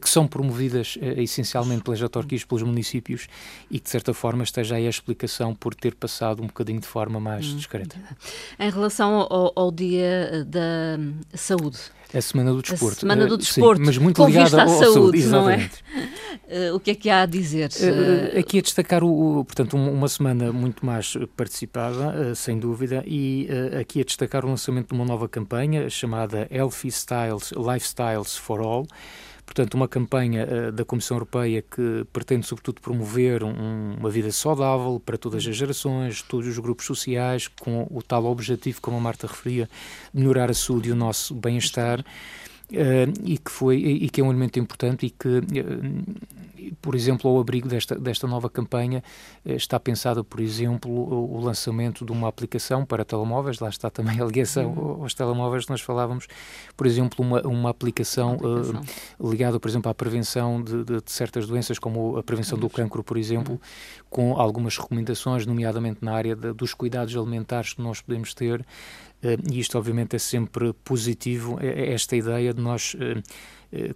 que 0.00 0.08
são 0.08 0.26
promovidas 0.26 0.98
essencialmente 1.16 1.82
pelas 1.82 2.02
autarquias, 2.02 2.44
pelos 2.44 2.62
municípios 2.62 3.28
e 3.70 3.78
que 3.78 3.84
de 3.84 3.90
certa 3.90 4.12
forma 4.12 4.44
esteja 4.44 4.76
aí 4.76 4.86
a 4.86 4.90
explicação 4.90 5.54
por 5.54 5.74
ter 5.74 5.94
passado 5.94 6.42
um 6.42 6.46
bocadinho 6.46 6.80
de 6.80 6.86
forma 6.86 7.20
mais 7.20 7.46
hum. 7.46 7.56
discreta. 7.56 7.96
Em 8.58 8.70
relação 8.70 9.26
ao, 9.30 9.52
ao 9.54 9.70
Dia 9.70 10.44
da 10.46 10.98
Saúde, 11.34 11.78
a 12.18 12.22
Semana 12.22 12.52
do 12.52 12.62
Desporto. 12.62 12.96
A 12.96 13.00
Semana 13.00 13.26
do 13.26 13.36
Desporto. 13.36 13.80
Sim, 13.80 13.86
mas 13.86 13.98
muito 13.98 14.24
ligada 14.24 14.62
à 14.62 14.68
saúde, 14.68 14.92
saúde 14.92 15.18
exatamente. 15.18 15.84
É? 16.48 16.70
Uh, 16.70 16.76
o 16.76 16.80
que 16.80 16.92
é 16.92 16.94
que 16.94 17.10
há 17.10 17.22
a 17.22 17.26
dizer? 17.26 17.70
Uh, 17.70 18.38
aqui 18.38 18.58
a 18.58 18.62
destacar, 18.62 19.02
o, 19.02 19.44
portanto, 19.44 19.76
uma 19.76 20.08
semana 20.08 20.52
muito 20.52 20.84
mais 20.84 21.16
participada, 21.36 22.34
sem 22.34 22.58
dúvida, 22.58 23.02
e 23.06 23.48
aqui 23.80 24.00
a 24.00 24.04
destacar 24.04 24.44
o 24.44 24.48
lançamento 24.48 24.88
de 24.88 24.94
uma 24.94 25.04
nova 25.04 25.28
campanha 25.28 25.90
chamada 25.90 26.46
Healthy 26.50 26.88
Styles, 26.88 27.52
Lifestyles 27.52 28.36
for 28.36 28.60
All, 28.60 28.86
Portanto, 29.46 29.74
uma 29.74 29.86
campanha 29.86 30.44
uh, 30.44 30.72
da 30.72 30.84
Comissão 30.84 31.16
Europeia 31.16 31.62
que 31.62 32.04
pretende, 32.12 32.44
sobretudo, 32.46 32.80
promover 32.80 33.44
um, 33.44 33.94
uma 33.96 34.10
vida 34.10 34.30
saudável 34.32 35.00
para 35.02 35.16
todas 35.16 35.46
as 35.46 35.56
gerações, 35.56 36.20
todos 36.20 36.48
os 36.48 36.58
grupos 36.58 36.84
sociais, 36.84 37.48
com 37.48 37.86
o 37.88 38.02
tal 38.02 38.26
objetivo, 38.26 38.80
como 38.80 38.96
a 38.96 39.00
Marta 39.00 39.26
referia, 39.26 39.70
melhorar 40.12 40.50
a 40.50 40.54
saúde 40.54 40.88
e 40.88 40.92
o 40.92 40.96
nosso 40.96 41.32
bem-estar. 41.34 42.04
Uh, 42.68 43.14
e 43.22 43.38
que 43.38 43.48
foi 43.48 43.76
e 43.76 44.08
que 44.08 44.20
é 44.20 44.24
um 44.24 44.26
elemento 44.26 44.58
importante 44.58 45.06
e 45.06 45.10
que 45.10 45.28
uh, 45.28 46.74
por 46.82 46.96
exemplo 46.96 47.30
ao 47.30 47.38
abrigo 47.38 47.68
desta 47.68 47.94
desta 47.94 48.26
nova 48.26 48.50
campanha 48.50 49.04
uh, 49.44 49.52
está 49.52 49.78
pensado 49.78 50.24
por 50.24 50.40
exemplo 50.40 50.90
o, 50.90 51.36
o, 51.36 51.40
lançamento 51.40 52.04
de 52.04 52.10
uma 52.10 52.26
aplicação 52.26 52.84
para 52.84 53.04
telemóveis 53.04 53.60
lá 53.60 53.68
está 53.68 53.88
também 53.88 54.20
a 54.20 54.24
ligação 54.24 54.72
uhum. 54.72 55.02
aos 55.04 55.14
telemóveis 55.14 55.64
que 55.64 55.70
nós 55.70 55.80
falávamos 55.80 56.26
por 56.76 56.88
exemplo 56.88 57.24
uma 57.24 57.40
uma 57.46 57.70
aplicação, 57.70 58.32
aplicação. 58.32 58.82
ligada 59.20 59.60
por 59.60 59.68
exemplo 59.68 59.88
à 59.88 59.94
prevenção 59.94 60.60
de, 60.60 60.82
de, 60.82 61.02
de, 61.02 61.12
certas 61.12 61.46
doenças 61.46 61.78
como 61.78 62.16
a 62.16 62.22
prevenção 62.24 62.58
do 62.58 62.68
cancro 62.68 63.04
por 63.04 63.16
exemplo 63.16 63.52
uhum. 63.52 63.60
com 64.10 64.40
algumas 64.40 64.76
recomendações 64.76 65.46
nomeadamente 65.46 66.04
na 66.04 66.14
área 66.14 66.34
de, 66.34 66.52
dos 66.52 66.74
cuidados 66.74 67.16
alimentares 67.16 67.74
que 67.74 67.80
nós 67.80 68.00
podemos 68.00 68.34
ter 68.34 68.66
eh, 69.15 69.15
e 69.22 69.58
isto, 69.58 69.78
obviamente, 69.78 70.16
é 70.16 70.18
sempre 70.18 70.72
positivo, 70.84 71.58
é 71.60 71.92
esta 71.92 72.14
ideia 72.16 72.52
de 72.52 72.60
nós 72.60 72.96
eh, 73.00 73.14
eh, 73.18 73.22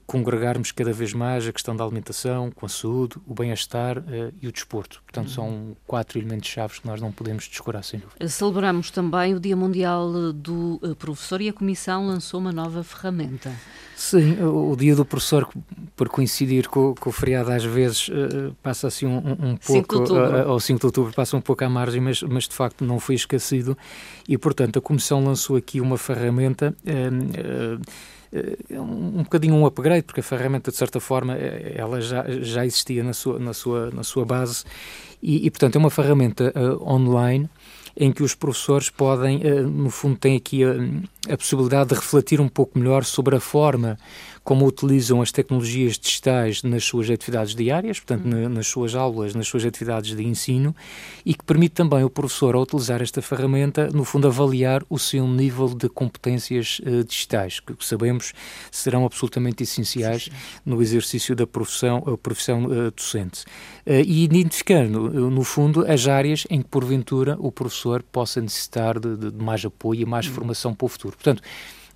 congregarmos 0.07 0.73
cada 0.73 0.93
vez 0.93 1.13
mais 1.13 1.47
a 1.47 1.53
questão 1.53 1.75
da 1.75 1.85
alimentação, 1.85 2.51
com 2.51 2.67
a 2.67 2.69
saúde, 2.69 3.17
o 3.27 3.35
bem-estar 3.35 4.03
e 4.41 4.49
o 4.49 4.53
desporto. 4.53 5.03
Portanto, 5.03 5.29
uhum. 5.29 5.35
são 5.35 5.77
quatro 5.87 6.19
elementos-chave 6.19 6.81
que 6.81 6.87
nós 6.87 7.01
não 7.01 7.13
podemos 7.13 7.49
descurar, 7.49 7.83
sem 7.83 8.01
dúvida. 8.01 8.29
Celebramos 8.29 8.91
também 8.91 9.35
o 9.35 9.41
Dia 9.41 9.57
Mundial 9.57 10.33
do 10.33 10.81
Professor 10.99 11.41
e 11.41 11.49
a 11.49 11.53
Comissão 11.53 12.07
lançou 12.07 12.41
uma 12.41 12.53
nova 12.53 12.83
ferramenta. 12.83 13.53
Sim, 14.01 14.43
o, 14.43 14.75
dia 14.77 14.97
do 14.97 15.05
professor, 15.05 15.47
por 15.95 16.09
coincidir 16.09 16.71
com, 16.71 16.95
com 16.95 17.11
o 17.11 17.13
feriado, 17.13 17.53
às 17.53 17.63
vezes 17.63 18.09
uh, 18.09 18.57
passa 18.63 18.89
assim 18.89 19.05
um, 19.05 19.19
um 19.19 19.57
pouco, 19.57 20.15
uh, 20.15 20.49
ao 20.49 20.59
5 20.59 20.81
de 20.81 20.87
outubro, 20.87 21.13
passa 21.13 21.37
um 21.37 21.41
pouco 21.41 21.63
à 21.63 21.69
margem, 21.69 22.01
mas, 22.01 22.23
mas 22.23 22.49
de 22.49 22.55
facto 22.55 22.83
não 22.83 22.99
foi 22.99 23.15
esquecido. 23.15 23.77
E, 24.27 24.39
portanto, 24.39 24.79
a 24.79 24.83
Comissão 24.83 25.23
lançou 25.23 25.55
aqui 25.55 25.83
uma 25.83 25.99
ferramenta. 25.99 26.75
Uh, 26.83 27.79
um, 28.73 29.21
um 29.21 29.23
bocadinho 29.23 29.55
um 29.55 29.67
upgrade, 29.67 30.05
porque 30.05 30.21
a 30.21 30.23
ferramenta, 30.23 30.71
de 30.71 30.77
certa 30.77 31.01
forma, 31.01 31.35
ela 31.35 32.01
já, 32.01 32.25
já 32.29 32.65
existia 32.65 33.03
na 33.03 33.13
sua, 33.13 33.39
na 33.39 33.53
sua, 33.53 33.91
na 33.91 34.03
sua 34.03 34.25
base. 34.25 34.65
E, 35.23 35.47
e 35.47 35.51
portanto, 35.51 35.77
é 35.77 35.79
uma 35.79 35.91
ferramenta 35.91 36.53
online 36.81 37.49
em 37.97 38.13
que 38.13 38.23
os 38.23 38.35
professores 38.35 38.89
podem, 38.89 39.41
no 39.65 39.91
fundo, 39.91 40.17
têm 40.17 40.37
aqui 40.37 40.63
a, 40.65 40.75
a 41.33 41.37
possibilidade 41.37 41.91
de 41.91 41.97
refletir 41.97 42.41
um 42.41 42.49
pouco 42.49 42.79
melhor 42.79 43.05
sobre 43.05 43.37
a 43.37 43.41
forma 43.41 43.99
como 44.43 44.67
utilizam 44.67 45.21
as 45.21 45.31
tecnologias 45.31 45.99
digitais 45.99 46.63
nas 46.63 46.85
suas 46.85 47.11
atividades 47.11 47.55
diárias, 47.55 48.01
portanto, 48.01 48.25
uhum. 48.25 48.43
na, 48.43 48.49
nas 48.49 48.67
suas 48.67 48.95
aulas, 48.95 49.35
nas 49.35 49.47
suas 49.47 49.65
atividades 49.65 50.17
de 50.17 50.23
ensino, 50.23 50.75
e 51.25 51.35
que 51.35 51.45
permite 51.45 51.75
também 51.75 52.03
o 52.03 52.11
professor, 52.11 52.55
ao 52.55 52.63
utilizar 52.63 53.03
esta 53.03 53.21
ferramenta, 53.21 53.89
no 53.89 54.05
fundo, 54.05 54.27
avaliar 54.27 54.83
o 54.89 54.99
seu 54.99 55.27
nível 55.27 55.69
de 55.69 55.89
competências 55.89 56.81
uh, 56.81 57.05
digitais, 57.05 57.61
que 57.61 57.75
sabemos 57.81 58.33
serão 58.71 59.05
absolutamente 59.05 59.63
essenciais 59.63 60.25
sim, 60.25 60.31
sim. 60.31 60.37
no 60.65 60.81
exercício 60.81 61.37
da 61.37 61.47
profissão, 61.47 62.01
profissão 62.23 62.65
uh, 62.65 62.91
docente. 62.91 63.45
Uh, 63.87 64.03
e 64.07 64.25
identificando, 64.25 65.31
no 65.31 65.45
fundo, 65.45 65.85
as 65.91 66.07
áreas 66.09 66.47
em 66.49 66.63
que, 66.63 66.69
porventura, 66.69 67.37
o 67.39 67.53
professor 67.53 68.03
possa 68.03 68.41
necessitar 68.41 68.99
de, 68.99 69.17
de, 69.17 69.31
de 69.31 69.45
mais 69.45 69.65
apoio 69.65 70.01
e 70.01 70.07
mais 70.07 70.27
uhum. 70.27 70.33
formação 70.33 70.75
para 70.75 70.87
o 70.87 70.89
futuro. 70.89 71.15
Portanto, 71.17 71.43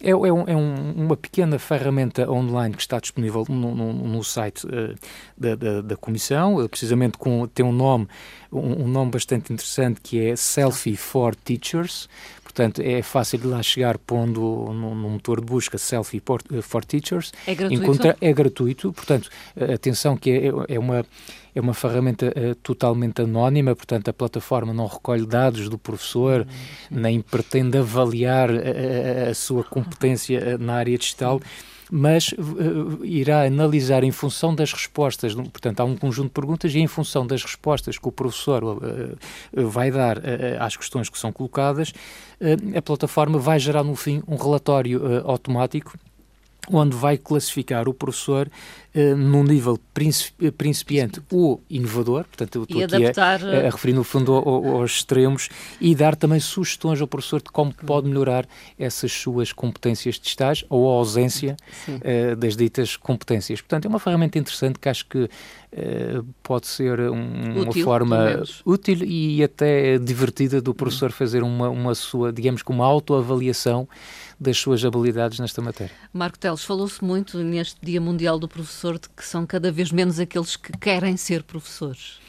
é, 0.05 0.11
é, 0.11 0.15
um, 0.15 0.45
é 0.47 0.55
um, 0.55 0.93
uma 0.93 1.17
pequena 1.17 1.59
ferramenta 1.59 2.31
online 2.31 2.75
que 2.75 2.83
está 2.83 3.01
disponível 3.01 3.47
no, 3.49 3.75
no, 3.75 3.93
no 3.93 4.23
site 4.23 4.67
uh, 4.67 4.95
da, 5.37 5.55
da, 5.55 5.81
da, 5.81 5.97
Comissão, 5.97 6.57
uh, 6.57 6.69
precisamente 6.69 7.17
com, 7.17 7.47
tem 7.47 7.65
um 7.65 7.73
nome, 7.73 8.07
um, 8.53 8.85
um, 8.85 8.89
nome 8.89 9.11
bastante 9.11 9.53
interessante 9.53 10.01
que 10.03 10.21
é 10.21 10.37
Selfie 10.37 10.97
for 10.97 11.35
Teachers. 11.35 12.09
Portanto, 12.55 12.81
é 12.83 13.03
fácil 13.03 13.41
de 13.41 13.49
lá 13.49 13.61
chegar 13.65 13.99
pondo 13.99 14.41
no, 14.41 14.95
no 14.95 15.11
motor 15.11 15.41
de 15.41 15.47
busca 15.47 15.77
Selfie 15.77 16.23
for, 16.25 16.41
uh, 16.53 16.63
for 16.63 16.85
Teachers. 16.85 17.33
É 17.49 17.55
gratuito? 17.55 17.83
Encontra, 17.83 18.17
é 18.21 18.33
gratuito. 18.33 18.93
Portanto, 18.93 19.29
atenção 19.75 20.17
que 20.17 20.31
é, 20.31 20.75
é 20.75 20.79
uma 20.79 21.05
é 21.57 21.61
uma 21.61 21.75
ferramenta 21.75 22.27
uh, 22.27 22.55
totalmente 22.57 23.23
anónima, 23.23 23.77
portanto, 23.77 24.09
a 24.09 24.13
plataforma 24.13 24.73
não 24.73 24.87
recolhe 24.87 25.25
dados 25.25 25.69
do 25.69 25.79
professor, 25.79 26.41
uhum. 26.41 26.47
nem 26.91 27.21
pretende 27.21 27.79
avaliar 27.79 28.51
a, 28.51 29.29
a, 29.29 29.31
a 29.31 29.35
sua 29.35 29.63
competência 29.63 30.59
na 30.59 30.75
área 30.75 30.99
digital 30.99 31.41
mas 31.97 32.33
uh, 32.33 33.05
irá 33.05 33.45
analisar 33.45 34.03
em 34.03 34.11
função 34.11 34.53
das 34.53 34.73
respostas, 34.73 35.33
portanto, 35.33 35.79
há 35.79 35.85
um 35.85 35.97
conjunto 35.97 36.27
de 36.27 36.33
perguntas 36.33 36.75
e 36.75 36.81
em 36.81 36.89
função 36.89 37.25
das 37.25 37.41
respostas 37.41 37.97
que 37.97 38.09
o 38.09 38.11
professor 38.11 38.65
uh, 38.65 39.17
vai 39.53 39.93
dar 39.93 40.19
uh, 40.19 40.23
às 40.59 40.77
questões 40.77 41.09
que 41.09 41.17
são 41.17 41.31
colocadas, 41.31 41.93
a 42.77 42.83
plataforma 42.83 43.39
vai 43.39 43.61
gerar 43.61 43.85
no 43.85 43.95
fim 43.95 44.21
um 44.27 44.35
relatório 44.35 45.23
automático 45.25 45.97
onde 46.69 46.97
vai 46.97 47.17
classificar 47.17 47.89
o 47.89 47.95
professor 47.95 48.51
uh, 48.95 49.17
num 49.17 49.43
nível 49.43 49.79
principiante 50.57 51.21
ou 51.31 51.63
inovador, 51.69 52.25
portanto, 52.25 52.57
eu 52.57 52.63
estou 52.65 52.83
aqui 52.83 52.97
adaptar... 52.97 53.45
a, 53.45 53.49
a, 53.49 53.55
eh, 53.57 53.71
referir 53.71 53.93
no 53.93 54.05
fundo 54.05 54.33
aos 54.33 54.93
extremos 54.93 55.49
e 55.81 55.95
dar 55.95 56.17
também 56.17 56.41
sugestões 56.41 57.01
ao 57.01 57.07
professor 57.07 57.41
de 57.41 57.51
como 57.51 57.73
pode 57.73 58.09
melhorar 58.09 58.47
essas 58.79 59.13
suas 59.13 59.53
competências 59.53 60.17
digitais 60.17 60.65
ou 60.69 60.91
a 60.91 60.95
ausência 60.95 61.57
uh, 61.89 62.37
das 62.37 62.57
ditas 62.57 62.97
competências. 62.97 63.61
Portanto, 63.61 63.87
é 63.87 63.89
uma 63.89 63.99
ferramenta 63.99 64.39
interessante 64.39 64.79
que 64.79 64.89
acho 64.89 65.07
que 65.07 65.25
uh, 65.25 66.25
pode 66.43 66.67
ser 66.67 67.01
um, 67.01 67.61
útil, 67.61 67.63
uma 67.63 67.85
forma 67.85 68.43
útil 68.65 69.05
e 69.05 69.43
até 69.43 69.99
divertida 69.99 70.61
do 70.61 70.75
professor 70.75 71.13
fazer 71.13 71.43
uma, 71.43 71.69
uma 71.69 71.95
sua, 71.95 72.33
digamos 72.33 72.63
que 72.63 72.71
uma 72.71 72.85
autoavaliação 72.85 73.89
das 74.39 74.59
suas 74.59 74.85
habilidades 74.85 75.39
nesta 75.39 75.63
matéria. 75.63 75.95
Marco 76.13 76.39
Teles, 76.39 76.65
falou-se 76.65 77.03
muito 77.03 77.39
neste 77.39 77.77
Dia 77.83 78.01
Mundial 78.01 78.39
do 78.39 78.49
Professor 78.49 78.84
de 78.93 79.09
que 79.09 79.25
são 79.25 79.47
cada 79.47 79.73
vez 79.73 79.91
menos 79.91 80.21
aqueles 80.21 80.57
que 80.57 80.73
querem 80.79 81.17
ser 81.17 81.43
professores. 81.43 82.24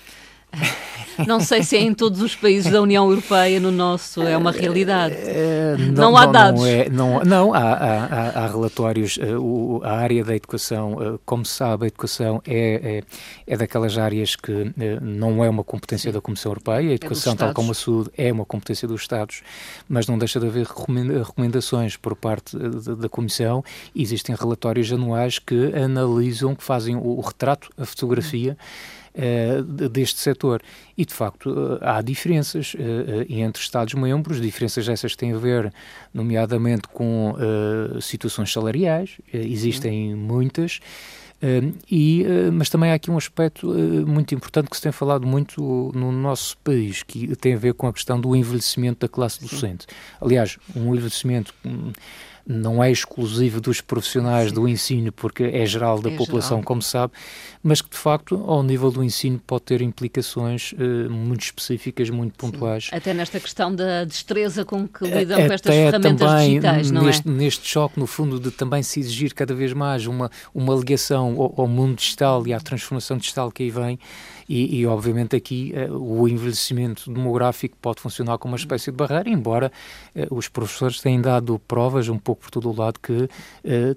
Não 1.28 1.40
sei 1.40 1.64
se 1.64 1.78
é 1.78 1.82
em 1.82 1.94
todos 1.94 2.22
os 2.22 2.36
países 2.36 2.72
da 2.72 2.82
União 2.82 3.10
Europeia, 3.10 3.60
no 3.60 3.72
nosso 3.72 4.22
é 4.22 4.36
uma 4.36 4.52
realidade. 4.52 5.16
É, 5.18 5.76
não, 5.78 6.12
não, 6.12 6.18
há 6.18 6.26
dados. 6.26 6.62
Não, 6.62 6.68
é, 6.68 6.90
não, 6.90 7.20
não 7.24 7.54
há, 7.54 7.60
há, 7.60 8.44
há, 8.44 8.48
relatórios. 8.48 9.18
Eh, 9.22 9.88
a 9.88 9.94
área 9.94 10.24
da 10.24 10.36
educação, 10.36 10.98
eh, 11.02 11.20
como 11.26 11.46
se 11.46 11.54
sabe, 11.54 11.86
a 11.86 11.88
educação 11.88 12.42
é, 12.46 12.98
é, 12.98 13.54
é 13.54 13.58
daquelas 13.58 13.98
áreas 13.98 14.36
que 14.36 14.74
não 15.02 15.44
é 15.44 15.50
uma 15.50 15.64
competência 15.64 16.12
da 16.12 16.20
Comissão 16.20 16.52
Europeia. 16.52 16.90
A 16.90 16.92
é 16.92 16.96
educação, 16.96 17.34
é 17.34 17.36
tal 17.36 17.54
como 17.54 17.72
a 17.72 17.76
saúde, 17.76 18.10
é 18.18 18.32
uma 18.32 18.46
competência 18.46 18.88
dos 18.88 19.02
Estados, 19.02 19.42
mas 19.88 20.08
não 20.08 20.18
deixa 20.18 20.40
de 20.40 20.48
haver 20.48 20.66
recomendações 20.66 21.96
por 21.96 22.16
parte 22.16 22.58
da 22.58 23.08
Comissão. 23.08 23.64
Existem 23.96 24.36
relatórios 24.36 24.92
anuais 24.92 25.40
que 25.40 25.74
analisam, 25.76 26.56
que 26.56 26.64
fazem 26.64 26.96
o 26.96 27.20
retrato, 27.22 27.70
a 27.78 27.86
fotografia. 27.86 28.58
Hum 28.60 28.95
deste 29.90 30.20
setor. 30.20 30.62
E, 30.98 31.06
de 31.06 31.14
facto, 31.14 31.50
uh, 31.50 31.80
há 31.82 32.02
diferenças 32.02 32.74
uh, 32.74 33.26
entre 33.30 33.62
Estados-membros, 33.62 34.42
diferenças 34.42 34.88
essas 34.88 35.16
têm 35.16 35.34
a 35.34 35.38
ver, 35.38 35.74
nomeadamente, 36.14 36.88
com 36.88 37.36
situações 38.02 38.52
salariais, 38.52 39.18
existem 39.34 40.14
uhum. 40.14 40.20
muitas. 40.20 40.80
e, 41.92 42.26
mas 42.54 42.70
também 42.70 42.92
há 42.92 42.96
aqui 42.96 43.12
um 43.12 43.18
aspecto 43.18 43.68
muito 44.08 44.34
importante 44.34 44.70
que 44.70 44.76
se 44.76 44.82
tem 44.82 44.92
falado 44.92 45.28
muito 45.28 45.92
no 45.94 46.12
nosso 46.12 46.58
país, 46.60 47.04
que 47.04 47.36
tem 47.36 47.54
a 47.54 47.58
ver 47.58 47.74
com 47.74 47.88
a 47.88 47.94
questão 47.94 48.20
do 48.20 48.36
envelhecimento 48.36 49.02
da 49.02 49.08
classe 49.08 49.42
docente. 49.42 49.86
Aliás, 50.20 50.58
um 50.76 50.96
envelhecimento 50.96 51.54
hum, 51.66 51.92
não 52.48 52.84
é 52.84 52.92
exclusivo 52.92 53.60
dos 53.60 53.82
profissionais 53.82 54.50
Sim. 54.50 54.56
do 54.56 54.68
ensino, 54.68 55.12
porque 55.12 55.44
é 55.44 55.66
geral 55.66 56.00
da 56.00 56.12
é 56.12 56.16
população, 56.16 56.58
geral. 56.58 56.64
como 56.64 56.82
sabe, 56.82 57.14
mas 57.64 57.82
que 57.82 57.90
de 57.90 57.98
facto, 57.98 58.44
ao 58.48 58.62
nível 58.62 58.92
do 58.92 59.04
ensino, 59.04 59.42
pode 59.46 59.64
ter 59.64 59.82
implicações 59.82 60.74
uh, 60.74 61.10
muito 61.10 61.42
específicas, 61.42 62.10
muito 62.10 62.36
pontuais. 62.36 62.86
Sim. 62.86 62.96
Até 62.96 63.14
nesta 63.14 63.40
questão 63.40 63.74
da 63.74 64.04
destreza 64.04 64.64
com 64.64 64.88
que 64.88 65.06
lidam 65.06 65.48
com 65.48 65.54
estas 65.54 65.76
ferramentas 65.76 66.30
também 66.30 66.50
digitais, 66.50 66.92
não 66.92 67.04
neste, 67.04 67.28
é? 67.28 67.32
Neste 67.32 67.68
choque, 67.68 68.00
no 68.00 68.06
fundo, 68.06 68.40
de 68.40 68.52
também 68.52 68.84
se 68.84 69.00
exigir 69.00 69.34
cada 69.34 69.56
vez 69.56 69.74
mais 69.74 70.06
uma, 70.06 70.30
uma 70.54 70.76
ligação 70.76 71.36
ao, 71.40 71.62
ao 71.62 71.68
mundo 71.68 71.96
digital 71.96 72.46
e 72.46 72.54
à 72.54 72.60
transformação 72.60 73.18
digital 73.18 73.52
que 73.52 73.64
aí 73.64 73.72
vem, 73.72 74.00
e, 74.48 74.80
e 74.80 74.86
obviamente 74.86 75.36
aqui 75.36 75.74
uh, 75.90 75.98
o 75.98 76.28
envelhecimento 76.28 77.12
demográfico 77.12 77.78
pode 77.82 78.02
funcionar 78.02 78.38
como 78.38 78.54
uma 78.54 78.58
espécie 78.58 78.92
de 78.92 78.98
barreira, 78.98 79.30
embora 79.30 79.72
uh, 80.16 80.36
os 80.36 80.48
professores 80.48 81.00
tenham 81.00 81.22
dado 81.22 81.58
provas 81.60 82.08
um 82.10 82.18
pouco 82.18 82.44
por 82.44 82.52
todo 82.52 82.70
o 82.70 82.76
lado 82.76 83.00
que 83.00 83.14
uh, 83.14 83.30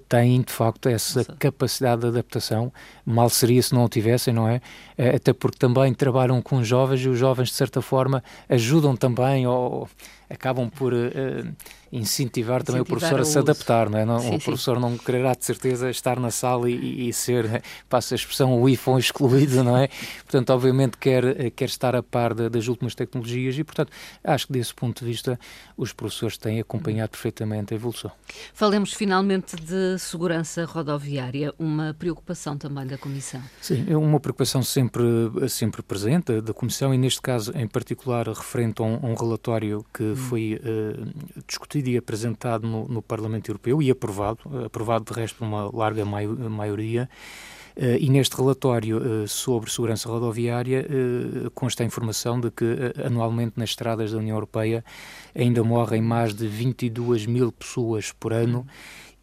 têm 0.07 0.41
de 0.41 0.51
facto 0.51 0.89
essa 0.89 1.23
capacidade 1.37 2.01
de 2.01 2.07
adaptação. 2.07 2.71
Mal 3.05 3.29
seria 3.29 3.61
se 3.61 3.73
não 3.73 3.85
o 3.85 3.89
tivessem, 3.89 4.33
não 4.33 4.47
é? 4.47 4.61
até 5.15 5.33
porque 5.33 5.57
também 5.57 5.93
trabalham 5.93 6.41
com 6.41 6.63
jovens 6.63 7.01
e 7.01 7.09
os 7.09 7.17
jovens 7.17 7.49
de 7.49 7.55
certa 7.55 7.81
forma 7.81 8.23
ajudam 8.49 8.95
também 8.95 9.47
ou 9.47 9.87
acabam 10.29 10.69
por 10.69 10.93
incentivar 11.91 12.63
também 12.63 12.81
incentivar 12.81 12.81
o 12.81 12.85
professor 12.85 13.19
a 13.19 13.25
se 13.25 13.37
adaptar, 13.39 13.89
não 13.89 13.99
é? 13.99 14.05
Não, 14.05 14.19
sim, 14.19 14.35
o 14.35 14.39
professor 14.39 14.75
sim. 14.75 14.81
não 14.81 14.97
quererá 14.97 15.33
de 15.33 15.45
certeza 15.45 15.89
estar 15.89 16.19
na 16.19 16.31
sala 16.31 16.69
e, 16.69 17.09
e 17.09 17.13
ser, 17.13 17.63
passa 17.87 18.13
a 18.13 18.17
expressão, 18.17 18.59
o 18.59 18.67
iPhone 18.67 18.99
excluído, 18.99 19.63
não 19.63 19.77
é? 19.77 19.89
Portanto, 20.23 20.49
obviamente 20.51 20.97
quer, 20.97 21.51
quer 21.51 21.65
estar 21.65 21.95
a 21.95 22.03
par 22.03 22.33
de, 22.33 22.49
das 22.49 22.67
últimas 22.67 22.95
tecnologias 22.95 23.57
e, 23.57 23.63
portanto, 23.63 23.91
acho 24.23 24.47
que 24.47 24.53
desse 24.53 24.73
ponto 24.73 24.99
de 25.03 25.05
vista 25.05 25.39
os 25.77 25.93
professores 25.93 26.37
têm 26.37 26.59
acompanhado 26.59 27.11
perfeitamente 27.11 27.73
a 27.73 27.75
evolução. 27.75 28.11
Falemos 28.53 28.93
finalmente 28.93 29.55
de 29.55 29.97
segurança 29.97 30.65
rodoviária, 30.65 31.53
uma 31.57 31.95
preocupação 31.97 32.57
também 32.57 32.85
da 32.85 32.97
Comissão. 32.97 33.41
Sim, 33.61 33.85
é 33.89 33.97
uma 33.97 34.19
preocupação 34.19 34.61
sempre, 34.61 35.03
sempre 35.47 35.81
presente 35.81 36.41
da 36.41 36.53
Comissão 36.53 36.93
e, 36.93 36.97
neste 36.97 37.21
caso, 37.21 37.51
em 37.55 37.67
particular, 37.67 38.27
referente 38.27 38.81
a 38.81 38.85
um, 38.85 38.95
a 38.95 39.05
um 39.05 39.15
relatório 39.15 39.85
que 39.93 40.03
hum. 40.03 40.15
foi 40.15 40.59
uh, 40.63 41.43
discutido 41.47 41.78
discutido 41.79 41.89
e 41.89 41.97
apresentado 41.97 42.67
no, 42.67 42.87
no, 42.87 43.01
Parlamento 43.01 43.49
Europeu 43.49 43.81
e 43.81 43.89
aprovado, 43.89 44.39
aprovado 44.65 45.05
de 45.05 45.19
resto 45.19 45.37
por 45.37 45.45
uma 45.45 45.69
larga 45.73 46.05
maioria. 46.05 47.09
Uh, 47.77 47.95
e 47.97 48.09
neste 48.09 48.35
relatório 48.35 48.97
uh, 48.97 49.27
sobre 49.27 49.71
segurança 49.71 50.09
rodoviária 50.09 50.85
uh, 50.85 51.51
consta 51.51 51.81
a 51.81 51.85
informação 51.85 52.37
de 52.39 52.51
que 52.51 52.65
anualmente 53.05 53.53
nas 53.55 53.69
estradas 53.69 54.11
da 54.11 54.17
União 54.17 54.35
Europeia 54.35 54.83
ainda 55.33 55.63
morrem 55.63 56.01
mais 56.01 56.33
de 56.33 56.45
22 56.45 57.25
mil 57.25 57.53
pessoas 57.53 58.11
por 58.11 58.33
ano 58.33 58.67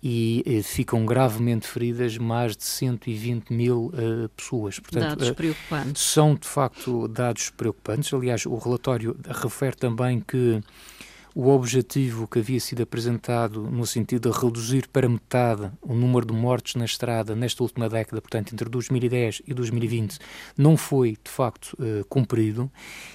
e 0.03 0.63
ficam 0.63 1.05
gravemente 1.05 1.67
feridas 1.67 2.17
mais 2.17 2.57
de 2.57 2.63
120 2.63 3.53
mil 3.53 3.91
pessoas. 4.37 4.79
Portanto, 4.79 5.03
dados 5.03 5.31
preocupantes. 5.33 6.03
São 6.03 6.35
de 6.37 6.47
facto 6.47 7.09
dados 7.09 7.51
preocupantes. 7.51 8.15
Aliás, 8.15 8.47
o 8.47 8.57
relatório 8.57 9.17
refere 9.27 9.75
também 9.75 10.21
que 10.21 10.63
o 11.39 11.51
objetivo 11.51 12.27
que 12.27 12.39
havia 12.39 12.59
sido 12.59 12.83
apresentado 12.83 13.61
no 13.71 13.87
sentido 13.87 14.31
de 14.31 14.39
reduzir 14.41 14.89
para 14.89 15.07
metade 15.07 15.71
o 15.83 15.93
número 15.93 16.25
de 16.25 16.33
mortes 16.33 16.77
na 16.77 16.87
estrada 16.87 17.37
nesta 17.37 17.63
última 17.63 17.91
década, 17.91 18.23
portanto, 18.23 18.55
entre 18.55 18.71
2010 18.71 19.43
e 19.47 19.53
2020, 19.53 20.19
não 20.57 20.79
foi, 20.79 21.11
de 21.23 21.31
facto, 21.31 21.77
uh, 21.79 22.03
cumprido 22.07 22.73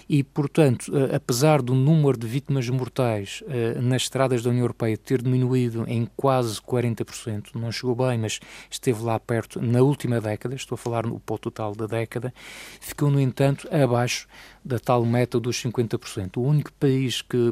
e, 0.08 0.24
portanto, 0.24 0.90
uh, 0.90 1.16
apesar 1.16 1.64
do 1.64 1.74
número 1.74 2.16
de 2.16 2.28
vítimas 2.28 2.70
mortais 2.70 3.42
uh, 3.48 3.82
nas 3.82 4.04
estradas 4.04 4.44
da 4.44 4.52
União 4.52 4.66
Europeia 4.66 4.96
ter 4.96 5.20
diminuído 5.24 5.84
em 5.88 6.08
quase 6.16 6.62
40%, 6.62 7.56
não 7.56 7.72
chegou 7.72 7.96
bem, 7.96 8.20
mas 8.20 8.40
esteve 8.70 9.02
lá 9.02 9.20
perto 9.20 9.60
na 9.60 9.82
última 9.82 10.22
década, 10.22 10.54
estou 10.54 10.76
a 10.76 10.78
falar 10.78 11.08
no 11.08 11.20
pó 11.20 11.40
total 11.40 11.74
da 11.74 11.88
década, 11.88 12.32
ficou, 12.80 13.10
no 13.10 13.20
entanto, 13.20 13.68
abaixo 13.74 14.28
da 14.64 14.78
tal 14.78 15.04
meta 15.08 15.40
dos 15.40 15.58
50%. 15.58 16.38
O 16.38 16.44
único 16.44 16.72
país 16.74 17.24
que 17.24 17.52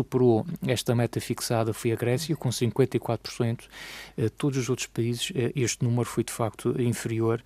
superou 0.00 0.46
esta 0.66 0.94
meta 0.94 1.20
fixada 1.20 1.72
foi 1.72 1.92
a 1.92 1.96
Grécia, 1.96 2.34
com 2.36 2.48
54%. 2.48 3.64
Eh, 4.16 4.28
todos 4.30 4.58
os 4.58 4.68
outros 4.70 4.86
países, 4.86 5.32
eh, 5.34 5.52
este 5.54 5.84
número 5.84 6.08
foi 6.08 6.24
de 6.24 6.32
facto 6.32 6.80
inferior 6.80 7.42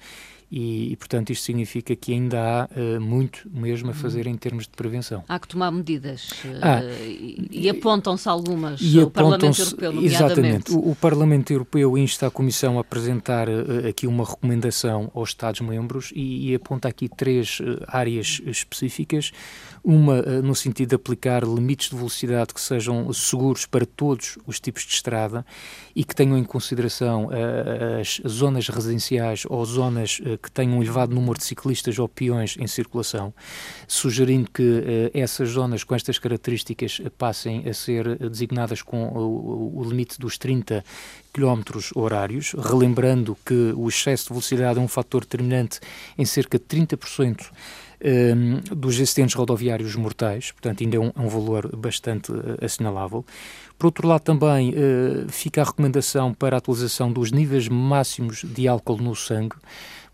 e, 0.50 0.92
e, 0.92 0.96
portanto, 0.96 1.30
isto 1.30 1.44
significa 1.44 1.96
que 1.96 2.12
ainda 2.12 2.38
há 2.40 2.68
uh, 2.76 3.00
muito 3.00 3.48
mesmo 3.52 3.88
a 3.88 3.92
uhum. 3.92 3.98
fazer 3.98 4.26
em 4.26 4.36
termos 4.36 4.64
de 4.64 4.70
prevenção. 4.70 5.24
Há 5.28 5.38
que 5.38 5.48
tomar 5.48 5.70
medidas 5.70 6.30
uh, 6.44 6.60
ah, 6.62 6.82
e, 7.02 7.48
e 7.50 7.68
apontam-se 7.68 8.28
algumas 8.28 8.80
e 8.80 8.98
o 9.00 9.10
Parlamento 9.10 9.60
Europeu, 9.60 9.92
nomeadamente. 9.92 10.24
Exatamente. 10.24 10.72
O, 10.72 10.90
o, 10.90 10.96
Parlamento 10.96 11.52
Europeu 11.52 11.98
insta 11.98 12.26
a 12.26 12.30
Comissão 12.30 12.78
a 12.78 12.82
apresentar 12.82 13.48
uh, 13.48 13.88
aqui 13.88 14.06
uma 14.06 14.24
recomendação 14.24 15.10
aos 15.14 15.30
Estados-membros 15.30 16.12
e, 16.14 16.50
e, 16.50 16.54
aponta 16.54 16.88
aqui 16.88 17.08
três 17.08 17.58
áreas 17.88 18.40
específicas. 18.46 19.32
Uma 19.82 20.22
no 20.22 20.54
sentido 20.54 20.90
de 20.90 20.94
aplicar 20.94 21.44
limites 21.44 21.90
de 21.90 21.96
velocidade 21.96 22.54
que 22.54 22.60
sejam 22.60 23.12
seguros 23.12 23.66
para 23.66 23.84
todos 23.84 24.38
os 24.46 24.58
tipos 24.58 24.82
de 24.82 24.94
estrada 24.94 25.44
e 25.94 26.02
que 26.02 26.14
tenham 26.14 26.38
em 26.38 26.44
consideração 26.44 27.28
as 28.00 28.18
zonas 28.26 28.68
residenciais 28.68 29.42
ou 29.46 29.62
zonas 29.66 30.22
que 30.36 30.50
tenham 30.50 30.78
um 30.78 30.82
elevado 30.82 31.14
número 31.14 31.38
de 31.38 31.44
ciclistas 31.44 31.98
ou 31.98 32.08
peões 32.08 32.56
em 32.58 32.66
circulação, 32.66 33.32
sugerindo 33.86 34.50
que 34.50 34.62
uh, 34.62 35.10
essas 35.12 35.50
zonas 35.50 35.84
com 35.84 35.94
estas 35.94 36.18
características 36.18 37.00
passem 37.18 37.68
a 37.68 37.74
ser 37.74 38.18
designadas 38.28 38.82
com 38.82 39.08
o, 39.08 39.80
o 39.80 39.84
limite 39.84 40.18
dos 40.18 40.38
30 40.38 40.84
km 41.32 41.62
horários, 41.94 42.52
relembrando 42.52 43.36
que 43.44 43.72
o 43.76 43.88
excesso 43.88 44.24
de 44.24 44.30
velocidade 44.30 44.78
é 44.78 44.82
um 44.82 44.88
fator 44.88 45.22
determinante 45.22 45.80
em 46.16 46.24
cerca 46.24 46.58
de 46.58 46.64
30% 46.64 47.40
um, 47.42 47.46
ehm, 48.00 48.60
dos 48.70 49.00
acidentes 49.00 49.34
rodoviários 49.34 49.96
mortais, 49.96 50.52
portanto 50.52 50.82
ainda 50.82 50.96
é 50.96 51.00
um, 51.00 51.12
é 51.14 51.20
um 51.20 51.28
valor 51.28 51.74
bastante 51.76 52.32
assinalável. 52.62 53.24
Por 53.78 53.86
outro 53.86 54.06
lado, 54.06 54.22
também 54.22 54.70
uh, 54.70 55.28
fica 55.28 55.60
a 55.60 55.64
recomendação 55.64 56.32
para 56.32 56.56
a 56.56 56.58
atualização 56.58 57.12
dos 57.12 57.32
níveis 57.32 57.68
máximos 57.68 58.44
de 58.44 58.68
álcool 58.68 58.98
no 58.98 59.16
sangue, 59.16 59.56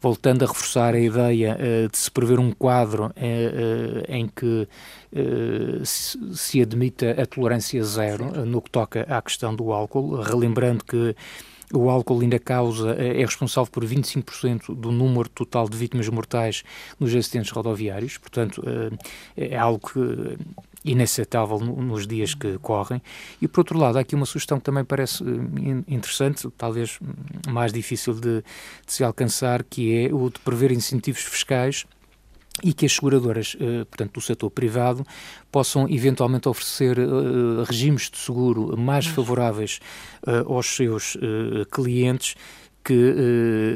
voltando 0.01 0.45
a 0.45 0.49
reforçar 0.49 0.95
a 0.95 1.01
ideia 1.01 1.57
uh, 1.57 1.89
de 1.91 1.99
se 1.99 2.11
prever 2.11 2.39
um 2.39 2.53
quadro 2.53 3.07
uh, 3.07 4.05
em 4.09 4.27
que 4.29 4.69
se, 5.85 6.17
se 6.37 6.63
admita 6.63 7.21
a 7.21 7.27
tolerância 7.27 7.83
zero 7.83 8.47
no 8.47 8.63
que 8.63 8.71
toca 8.71 9.03
à 9.09 9.21
questão 9.21 9.55
do 9.55 9.73
álcool, 9.73 10.21
relembrando 10.21 10.85
que 10.85 11.17
o 11.73 11.91
álcool 11.91 12.21
ainda 12.21 12.39
causa, 12.39 12.93
é 12.93 13.25
responsável 13.25 13.71
por 13.71 13.85
25% 13.85 14.73
do 14.75 14.93
número 14.93 15.29
total 15.29 15.69
de 15.69 15.77
vítimas 15.77 16.09
mortais 16.09 16.63
nos 16.99 17.13
acidentes 17.15 17.51
rodoviários, 17.51 18.19
portanto, 18.19 18.63
é 19.37 19.57
algo 19.57 19.81
que 19.89 20.39
inaceitável 20.85 21.59
nos 21.59 22.07
dias 22.07 22.35
que 22.35 22.59
correm. 22.59 23.03
E, 23.41 23.47
por 23.47 23.61
outro 23.61 23.79
lado, 23.79 23.99
há 23.99 24.01
aqui 24.01 24.15
uma 24.15 24.27
sugestão 24.27 24.59
que 24.59 24.65
também 24.65 24.85
parece 24.85 25.23
eh, 25.23 25.85
interessante, 25.89 26.49
talvez 26.57 26.99
mais 27.49 27.73
difícil 27.73 28.15
de, 28.15 28.43
de 28.43 28.93
se 28.93 29.05
alcançar, 29.05 29.63
que 29.63 30.07
é 30.07 30.15
o 30.15 30.31
de 30.31 30.41
prever 30.41 30.73
incentivos 30.73 31.23
fiscais 31.23 31.85
e 32.63 32.73
que 32.73 32.85
as 32.85 32.93
seguradoras, 32.93 33.57
eh, 33.61 33.85
portanto, 33.85 34.15
do 34.15 34.21
setor 34.21 34.51
privado, 34.51 35.07
possam 35.53 35.89
eventualmente 35.89 36.49
oferecer 36.49 36.99
eh, 36.99 37.05
regimes 37.67 38.11
de 38.11 38.19
seguro 38.19 38.77
mais 38.79 39.07
favoráveis 39.07 39.81
aos 40.47 40.67
seus 40.67 41.17
clientes 41.71 42.35
que 42.83 43.15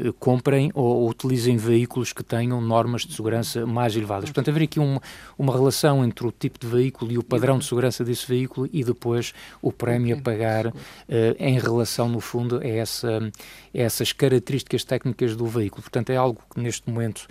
eh, 0.07 0.13
comprem 0.19 0.71
ou, 0.73 1.09
utilizem 1.09 1.57
veículos 1.57 2.11
que 2.11 2.23
tenham 2.23 2.59
normas 2.59 3.03
de 3.03 3.13
segurança 3.13 3.65
mais 3.65 3.95
elevadas. 3.95 4.25
Portanto, 4.25 4.49
haver 4.49 4.63
aqui 4.63 4.79
um, 4.79 4.99
uma 5.37 5.53
relação 5.53 6.03
entre 6.03 6.25
o 6.25 6.31
tipo 6.31 6.59
de 6.59 6.67
veículo 6.67 7.11
e 7.11 7.17
o 7.17 7.23
padrão 7.23 7.59
de 7.59 7.65
segurança 7.65 8.03
desse 8.03 8.27
veículo 8.27 8.67
e 8.73 8.83
depois 8.83 9.33
o 9.61 9.71
prémio 9.71 10.17
a 10.17 10.21
pagar 10.21 10.73
eh, 11.07 11.35
em 11.39 11.59
relação, 11.59 12.09
no 12.09 12.19
fundo, 12.19 12.59
a, 12.59 12.67
essa, 12.67 13.19
a 13.19 13.31
essas 13.73 14.11
características 14.11 14.83
técnicas 14.83 15.35
do 15.35 15.45
veículo. 15.45 15.83
Portanto, 15.83 16.09
é 16.09 16.17
algo 16.17 16.41
que 16.53 16.59
neste 16.59 16.89
momento 16.89 17.27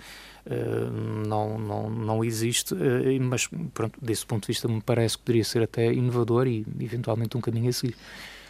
Uh, 0.47 1.25
não, 1.27 1.57
não, 1.57 1.89
não 1.89 2.23
existe, 2.23 2.75
uh, 2.75 2.77
mas 3.19 3.49
pronto, 3.73 3.97
desse 3.99 4.23
ponto 4.23 4.43
de 4.43 4.49
vista 4.49 4.67
me 4.67 4.79
parece 4.79 5.17
que 5.17 5.23
poderia 5.23 5.43
ser 5.43 5.63
até 5.63 5.91
inovador 5.91 6.45
e 6.45 6.63
eventualmente 6.79 7.35
um 7.35 7.41
caminho 7.41 7.67
a 7.67 7.73
seguir. 7.73 7.95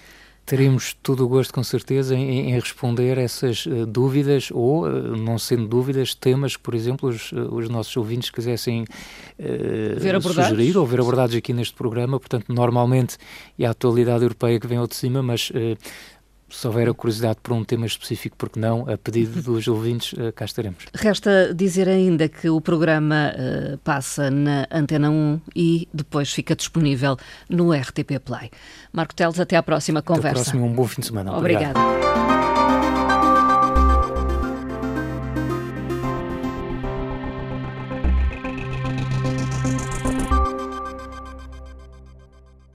Teremos 0.45 0.95
todo 1.03 1.25
o 1.25 1.27
gosto, 1.27 1.53
com 1.53 1.63
certeza, 1.63 2.15
em, 2.15 2.49
em 2.49 2.53
responder 2.55 3.17
essas 3.19 3.67
uh, 3.67 3.85
dúvidas 3.85 4.49
ou, 4.51 4.87
uh, 4.87 5.15
não 5.15 5.37
sendo 5.37 5.67
dúvidas, 5.67 6.15
temas 6.15 6.55
que, 6.55 6.63
por 6.63 6.73
exemplo, 6.73 7.07
os, 7.07 7.31
uh, 7.31 7.53
os 7.53 7.69
nossos 7.69 7.95
ouvintes 7.95 8.31
quisessem 8.31 8.83
sugerir 10.23 10.75
ou 10.75 10.87
ver 10.87 11.01
abordados 11.01 11.35
aqui 11.35 11.53
neste 11.53 11.75
programa. 11.75 12.19
Portanto, 12.19 12.51
normalmente 12.51 13.15
é 13.59 13.67
a 13.67 13.69
atualidade 13.69 14.23
europeia 14.23 14.59
que 14.59 14.65
vem 14.65 14.79
ao 14.79 14.87
de 14.87 14.95
cima, 14.95 15.21
mas 15.21 15.51
se 16.49 16.67
houver 16.67 16.89
a 16.89 16.93
curiosidade 16.93 17.39
por 17.41 17.53
um 17.53 17.63
tema 17.63 17.85
específico, 17.85 18.35
porque 18.37 18.59
não, 18.59 18.89
a 18.89 18.97
pedido 18.97 19.41
dos 19.43 19.67
ouvintes, 19.67 20.13
eh, 20.17 20.31
cá 20.31 20.45
estaremos. 20.45 20.85
Resta 20.93 21.53
dizer 21.53 21.87
ainda 21.87 22.27
que 22.27 22.49
o 22.49 22.59
programa 22.61 23.33
uh, 23.33 23.77
passa 23.79 24.29
na 24.29 24.67
Antena 24.71 25.09
1 25.09 25.41
e 25.55 25.87
depois 25.93 26.31
fica 26.31 26.55
disponível 26.55 27.17
no 27.49 27.71
RTP 27.71 28.19
Play. 28.23 28.49
Marco 28.91 29.13
Teles, 29.13 29.39
até 29.39 29.55
à 29.55 29.63
próxima 29.63 30.01
conversa. 30.01 30.29
Até 30.29 30.39
à 30.39 30.43
próxima, 30.43 30.65
um 30.65 30.73
bom 30.73 30.87
fim 30.87 31.01
de 31.01 31.07
semana. 31.07 31.37
Obrigada. 31.37 32.38